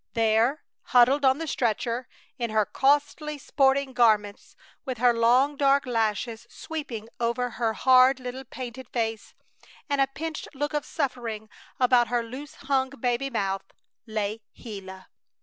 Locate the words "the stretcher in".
1.37-2.49